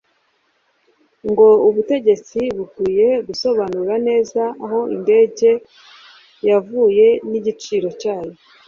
[1.29, 5.49] ngo ubutegetsi bukwiye gusobanura neza aho indege
[6.47, 8.33] yavuye n’igiciro cyayo